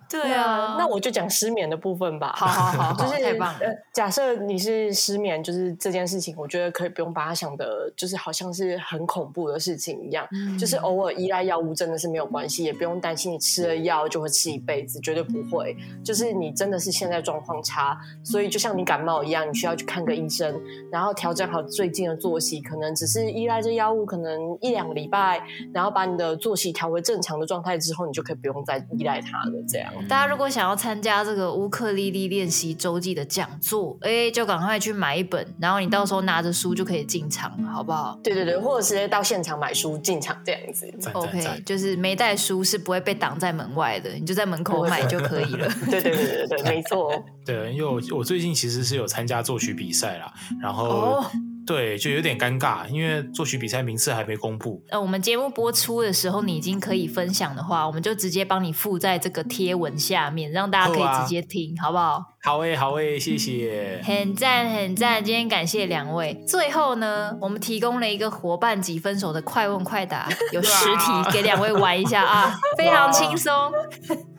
[0.09, 2.33] 对啊，那我就讲失眠的部分吧。
[2.37, 3.61] 好好 好，就是太棒了。
[3.92, 10.27] 假设你是失眠，就是这件事情，我觉得可以不用把它想的，就是好像是很恐怖的事情一样。
[10.33, 15.77] 嗯、就是偶尔依赖药物真的是没有关系，也不用担心你吃了药就会吃一辈子，绝对不会。
[16.05, 20.61] 就是你真的是现在状况差，所以就像你感冒一样，你需要去看个医生，
[20.92, 25.42] 然后调整好最近的作息，可能只是依赖这药物，可能一两个礼拜，
[25.73, 29.53] 然后把你的作息调回正常的状态之后，你就可以不用再依赖它了。
[29.66, 29.92] 这样。
[30.09, 38.18] 大家如果想要参加这个乌克丽丽练习周记的讲座，哎，就赶快去买一本，然后你到时候拿着书就可以进场，好不好？
[38.22, 40.92] 对对对，或者直接到现场买书进场这样子。
[41.12, 45.68] OK，就是没带书是不会被挡在门外的，你就在门口买就可以了。
[45.90, 47.12] 对对对对对，没错。
[47.44, 51.24] 对，因为我我最近其实是有参加作曲比赛啦，然后。
[51.68, 51.76] Oh.
[51.76, 54.83] 对，就有点尴尬，因为作曲比赛名次还没公布。
[54.88, 62.24] 呃，我们节目播出的时候，你已经可以分享的话，我们就直接帮你附在这个贴文下面，让大家可以直接听，好，啊、好不好？
[62.42, 64.00] 好诶，好诶，谢谢。
[64.05, 65.24] 很赞，很赞。
[65.24, 66.40] 今天感谢两位。
[66.46, 73.52] 最后呢，我们提供了一个伙伴几分手的快问快答，有 十题给两位玩一下啊， 非常轻松。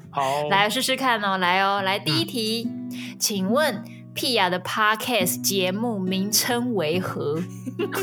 [0.10, 3.84] 好，来试试看哦，来哦，来第一题，嗯、请问。
[4.18, 7.40] 屁雅的 Podcast 节目名称为何？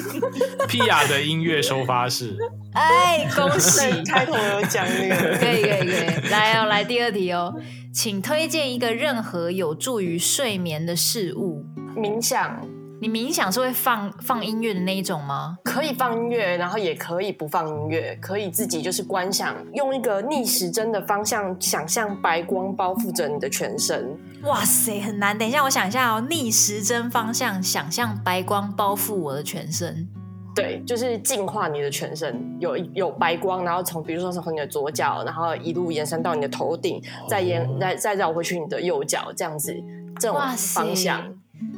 [0.69, 2.37] 屁雅的音乐收发室。
[2.73, 3.81] 哎，恭喜！
[4.09, 6.31] 开头有讲那个， 可以可以可以。
[6.31, 7.53] 来哦，来第二题哦，
[7.93, 11.65] 请推荐一个任何有助于睡眠的事物。
[11.97, 12.65] 冥想。
[13.01, 15.59] 你冥想是会放放音乐的那一种吗？
[15.65, 24.17] 可以放音乐，然后也可以不放音乐，可以自己就是观想，用一个逆时针的方向想象白光包覆着你的全身。
[24.45, 25.37] 哇塞，很难。
[25.37, 30.09] 等一下，我想一下哦，逆时针方向想象白光包覆我的全身。
[30.55, 39.75] 对，就是净化你的全身，有有白光，然后从比如说从你的左脚，然后一路延伸到你的头顶，再延再再绕回去你的右脚，这样子
[40.19, 41.21] 这种方向。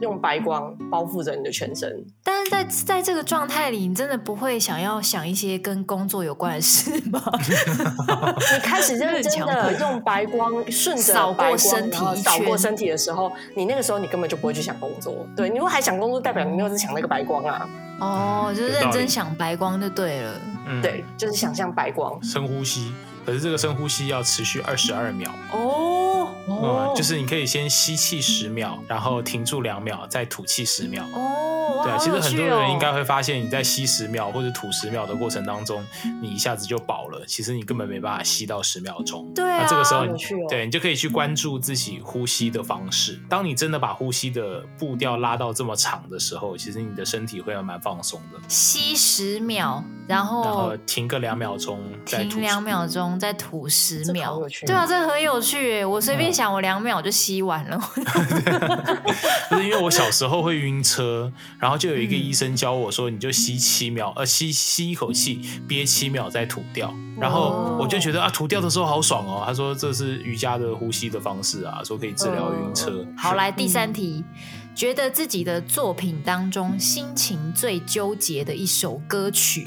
[0.00, 7.22] 用白光包覆着你的全身，但是在在这个状态里，你真的不会想要想一些跟工作有关的事吗？
[8.52, 15.26] 你开始认真的 用白光顺着扫过身体，扫过身体的时候，你那个时候你根本就不会去想工作。
[15.36, 17.68] 对，你如果还想工作，代表你没有在想那个白光啊。
[17.98, 20.40] 哦，就是认真想白光就对了。
[20.68, 22.92] 嗯，对，就是想象白光，深呼吸。
[23.24, 26.05] 可是这个深呼吸要持续二十二秒哦，
[26.48, 31.45] 嗯，就是你可以先吸气十秒，然后停住两秒，再吐气十秒哦。
[31.82, 35.84] 对啊，其实很多人应该会发现，你在吸十秒或者吐十秒的过程当中，
[36.20, 39.30] 你一下子就饱了，其实你根本没办法吸到十秒钟。
[39.34, 43.20] 对啊，那这个时候你，对你就可以去关注自己呼吸的方式。
[43.28, 48.38] 当你真的把呼吸的步调拉到这么长的时候，其实你的身体会还蛮放松的。
[48.48, 53.18] 吸十秒，然后然后停个两秒钟，再吐停两秒钟。
[53.18, 55.84] 再吐十秒，对啊，这很有趣。
[55.84, 57.78] 我随便想，我两秒就吸完了。
[59.48, 66.94] 不是因为我小时候会晕车，然后就有一个医生教我说，你就吸七秒，呃，吸吸一口气，憋七秒再吐掉。
[67.18, 69.42] 然后我就觉得啊，吐掉的时候好爽哦。
[69.46, 73.06] 他说这是瑜伽的呼吸的方式啊，说可以治疗晕车。
[73.16, 74.22] 好，来第三题，
[74.74, 79.66] 觉得自己的作品当中心情最纠结的一首歌曲。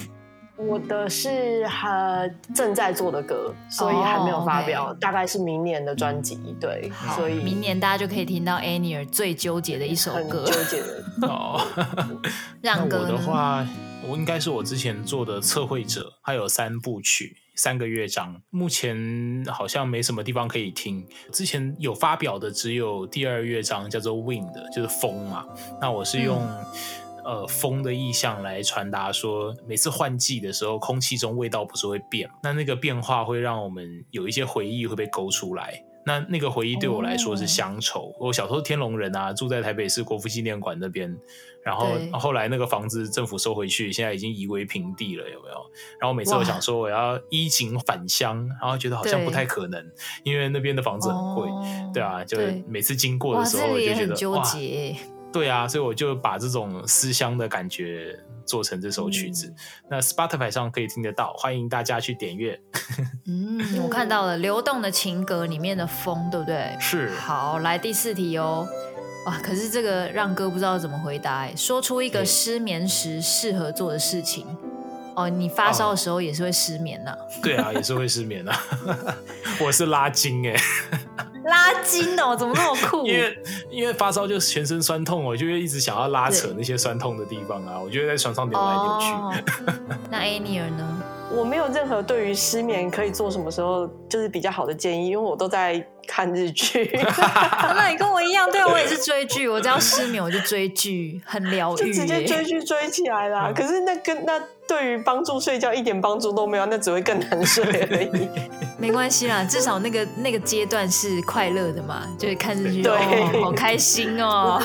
[0.59, 4.99] 我的是还正在做的歌，所以还没有发表，oh.
[4.99, 6.37] 大概是明年的专辑。
[6.59, 10.43] 对，所以明年大家就可以听到 Annie 最纠结的一首歌。
[10.45, 11.65] 纠结的 哦，
[12.61, 13.65] 让歌我的话，
[14.05, 21.07] 我应该是我之前做的测绘者，还有三部曲，三个乐章，目前好像没什么地方可以听。
[21.31, 25.45] 之前有发表的只有第二乐章，叫做 Wind，就是风嘛。
[25.79, 26.45] 那我是用。
[27.29, 32.29] 嗯呃，风的意象来传达说，每次换季的时候，空气中味道不是会变？
[32.41, 35.83] 那那个变化会让我们有一些回忆会被勾出来。
[36.05, 38.11] 那那个回忆对我来说是乡愁。
[38.17, 38.29] Oh.
[38.29, 41.15] 我小时候天龙人啊，住在台北市国父纪念馆那边，
[41.63, 45.71] 然后后来那个房子政府收回去，现在已经夷为平地了，有没有？
[45.99, 49.85] 然后每次我想说我要衣锦返乡，然后觉得好像不太可能，
[50.23, 51.93] 因为那边的房子很贵，oh.
[51.93, 54.95] 对啊，就每次经过的时候我就觉得纠结。
[55.31, 59.47] 对啊，所以我就把这种思乡的感觉做成这首曲子。
[59.47, 59.55] 嗯、
[59.91, 62.59] 那 Spotify 上可以听得到，欢迎大家去点阅。
[63.27, 66.75] 嗯，我看到了《流动的情歌》里面的风，对不对？
[66.79, 67.09] 是。
[67.11, 68.67] 好，来第四题哦。
[69.25, 71.53] 哇，可是这个让哥不知道怎么回答哎。
[71.55, 74.47] 说出一个失眠时适合做的事情。
[75.19, 77.25] 哦，你发烧的时候也是会失眠呐、啊哦？
[77.43, 78.55] 对啊，也是会失眠啊。
[79.59, 80.55] 我是拉筋哎。
[81.45, 83.05] 拉筋哦，怎么那么酷？
[83.07, 83.37] 因为
[83.71, 87.79] 因为发烧就全身酸痛，我就会一直想要拉扯那些酸痛的地方啊。
[87.79, 89.07] 我就会在床上扭来扭去。
[89.13, 89.33] 哦、
[90.11, 91.03] 那 Annie 呢？
[91.31, 96.89] 我没有任何对于失眠可以做什么时候就是比较好的建议，因为我都在看日剧。
[96.91, 99.47] 那你跟我一样，对，我也是追剧。
[99.47, 103.49] 我只要失眠我就追剧，很疗愈，就直接追剧追起来啦。
[103.49, 108.29] 嗯、可是那跟那对于帮助睡觉一点帮助都没有，那只会更难睡而已。
[108.77, 114.61] 没关系啦，至少那个那个阶段是快乐的嘛，就是看日剧，对、哦，好开心哦。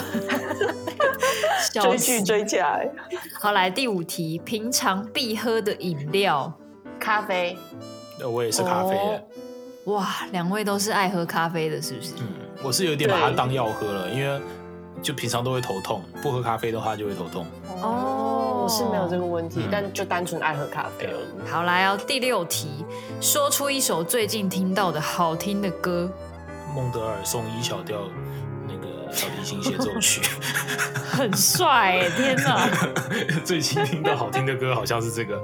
[1.72, 2.86] 追剧追起来，
[3.40, 6.52] 好，来第五题，平常必喝的饮料，
[7.00, 7.56] 咖啡。
[8.20, 8.94] 那我也是咖啡。
[8.94, 9.20] 哦、
[9.94, 12.12] 哇，两位都是爱喝咖啡的，是不是？
[12.20, 12.26] 嗯，
[12.62, 14.38] 我是有点把它当药喝了，因为
[15.02, 17.46] 就平常都会头痛，不喝咖啡的话就会头痛。
[17.82, 18.23] 哦，
[18.64, 21.50] 我是没有这个问题，嗯、但就单纯爱喝咖啡而已。
[21.50, 22.82] 好，来哦，第六题，
[23.20, 26.10] 说出一首最近听到的好听的歌。
[26.74, 27.98] 孟德尔颂一小调
[28.66, 29.12] 那个。
[29.12, 30.22] 小提琴协奏曲，
[31.12, 32.10] 很帅哎！
[32.16, 32.68] 天哪，
[33.44, 35.40] 最近听到好听的歌好像是这个。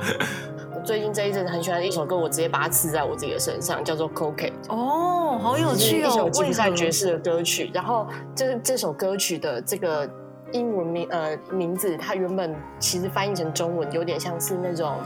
[0.74, 4.50] 我最近这一阵子很喜欢的一首歌，我直接把它刺在我自己的身上，叫做《Coquette》。
[4.74, 6.08] 哦，好有趣哦！
[6.08, 7.70] 一首吉普赛爵士的歌曲。
[7.72, 10.08] 然后，这这首歌曲的这个
[10.52, 14.96] 英文名呃名字，它原本其实翻译成中文有点像是那种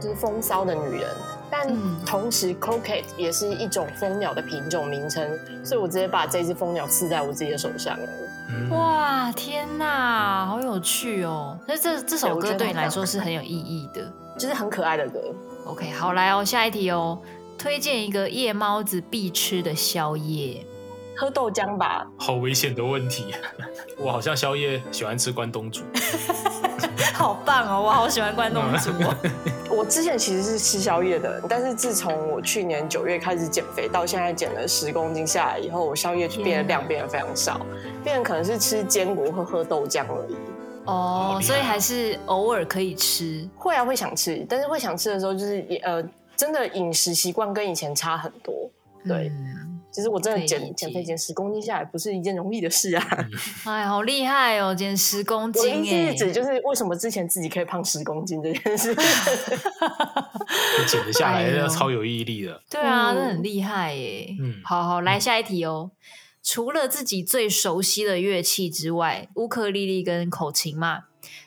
[0.00, 1.08] 就是风骚的女人。
[1.50, 1.68] 但
[2.06, 5.22] 同时，coquette 也是一种蜂鸟的品种名称，
[5.62, 8.08] 所以我直接把这只蜂鸟刺在我自己的手上了。
[8.70, 11.58] 哇，天哪，好有趣哦！
[11.68, 15.20] 那这这首歌对你来说是很有意义的，就是很可爱的歌。
[15.66, 17.18] OK，好，来哦，下一题哦，
[17.58, 20.64] 推荐一个夜猫子必吃的宵夜，
[21.16, 22.06] 喝豆浆吧。
[22.16, 23.34] 好危险的问题，
[23.98, 25.82] 我好像宵夜喜欢吃关东煮。
[27.14, 27.82] 好棒哦！
[27.82, 29.14] 我好喜欢关东煮哦。
[29.70, 37.64] 我之前其实是吃宵夜的，但是自从我去年九月开始减肥，到现在减了十公斤下来以后，我宵夜就变得量变得非常少，
[38.02, 40.36] 变得可能是吃坚果和喝豆浆而已。
[40.86, 46.02] 哦，所以还是偶尔可以吃，会啊，会想吃，但是会想吃的时候，就是呃，
[46.34, 48.68] 真的饮食习惯跟以前差很多，
[49.06, 49.28] 对。
[49.28, 49.61] 嗯
[49.92, 53.06] 其实我真的减减肥减十公斤下来不是一件容易的事啊！
[53.66, 55.62] 哎，好厉害哦，减十公斤！
[55.62, 58.94] 我一直指就是为什么之前自己可以胖十公斤这件事，
[60.88, 62.62] 减得下来要超有毅力的。
[62.70, 64.34] 对啊，那很厉害耶！
[64.40, 65.90] 嗯，好好来下一题哦。
[66.42, 71.04] 除了自己最熟悉的乐器之外，乌克丽丽跟口琴嘛，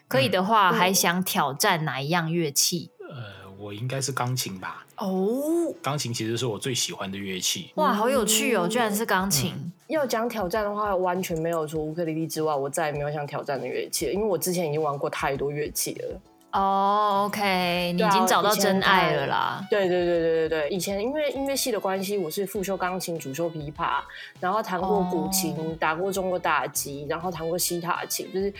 [0.07, 2.91] 可以的话还想挑战哪一样乐器？
[3.09, 4.84] 呃，我应该是钢琴吧。
[4.97, 7.71] 哦，钢琴其实是我最喜欢的乐器。
[7.75, 8.67] 哇，好有趣哦！
[8.67, 9.53] 居然是钢琴。
[9.55, 16.21] 嗯、要讲挑战的话，完全没有除乌克丽丽之外，我再也没有想挑战的乐器了，因为我之前已经玩过太多乐器了。
[16.53, 19.67] 哦，OK，你已经找到真爱了啦。
[19.69, 23.99] 对对对对对对，以前因为音乐系的关系，我是副修钢琴，主修琵琶，
[24.39, 28.53] 然后弹过古琴，哦、打过中国打击，然后弹过西塔琴，就是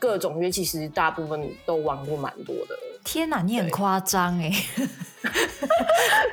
[0.00, 2.76] 各种乐器，其实大部分都玩过蛮多的。
[3.06, 4.50] 天哪，你很夸张哎！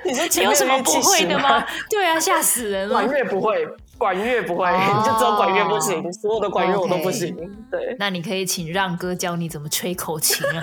[0.04, 1.64] 你说你有什么不会的吗？
[1.88, 2.96] 对啊，吓死人了！
[2.96, 7.36] 管乐不会，管乐不会，你就只有管乐不行，所有的管乐我都不行。
[7.70, 10.60] 对，那你可以请让哥教你怎么吹口琴啊！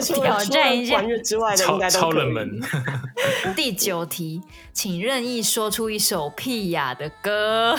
[0.00, 2.60] 挑战一下管乐之外的应该都超冷门。
[3.54, 4.40] 第九题，
[4.72, 7.78] 请任意说出一首屁雅的歌。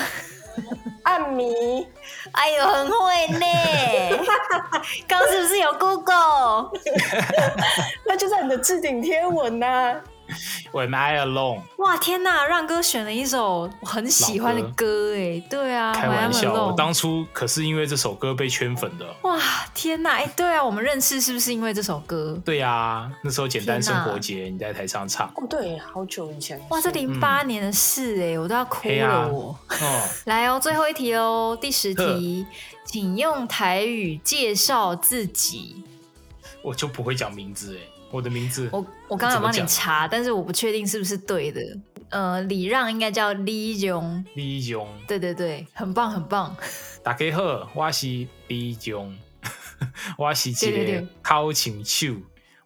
[1.03, 1.87] 暗迷。
[2.31, 3.45] 哎呦，很会呢！
[5.07, 6.71] 刚是不是有 Google？
[8.05, 10.01] 那就在你的置顶贴文呐、啊。
[10.71, 19.05] When I alone，哇天哪，让哥选了一首我很喜欢的歌哎，对啊，开玩笑，我当初可是因为这首歌被圈粉的。
[19.21, 19.39] 哇
[19.73, 22.39] 天哪，哎对啊，我们认识是不是因为这首歌？
[22.43, 25.27] 对啊，那时候简单生活节你在台上唱。
[25.35, 26.59] 哦对，好久以前。
[26.69, 29.57] 哇，这零八年的事哎，我都要哭了我。
[29.69, 32.45] 哦，来哦，最后一题哦，第十题，
[32.85, 35.83] 请用台语介绍自己。
[36.61, 37.94] 我就不会讲名字哎。
[38.15, 41.61] 我的名字，我我刚刚有帮你查，但是我不确定是不是对的。
[42.09, 46.55] 呃，礼让应该叫李荣，李荣，对对对，很棒很棒。
[47.03, 49.13] 大家好，我是李荣，
[50.17, 52.13] 我是一个考琴手，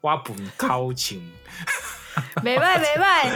[0.01, 1.19] 我本考琴，
[2.43, 3.31] 没拜没拜，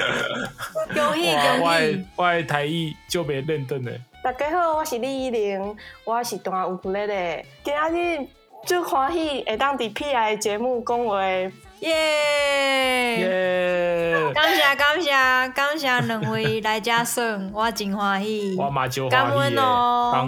[0.94, 4.00] 恭喜恭喜，我的台语就没认真的。
[4.24, 8.28] 大家好，我是李依玲，我是弹乌克丽丽，今日
[8.68, 11.18] 就欢喜会当伫 PI 节目讲话。
[11.84, 13.20] 耶！
[13.20, 14.32] 耶！
[14.34, 15.12] 感谢感谢
[15.54, 18.56] 感谢两位来嘉顺，我真欢喜。
[18.58, 19.16] 我嘛就欢喜。
[19.18, 20.22] 感恩哦，感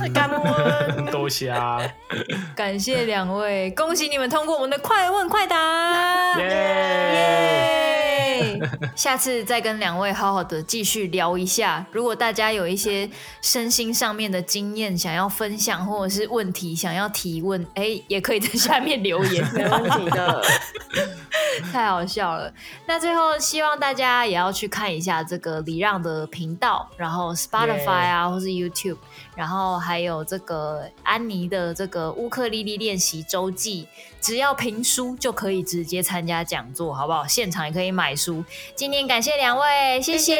[0.00, 1.54] 恩感恩，多谢。
[2.56, 6.38] 感谢两位，恭喜你们通过我们的快问快答。
[6.38, 6.46] 耶！
[7.14, 8.58] 耶！
[8.96, 11.84] 下次再跟两位好好的继续聊一下。
[11.90, 13.08] 如果大家有一些
[13.40, 20.42] 身心上面的经验想要分享，或者是问题想要提问，哎，也可以在下面留言，没问题的。
[21.72, 22.52] 太好笑了。
[22.86, 28.96] 那最后希望大家也要去看一下这个礼让的频道然后 spotify 啊或是 youtube
[29.34, 33.86] 然后还有这个安妮的这个乌克丽丽练习周记
[34.20, 37.26] 只要评书就可以直接参加讲座好不好？
[37.26, 38.44] 现场也可以买书。
[38.74, 40.36] 今天感谢两位谢谢。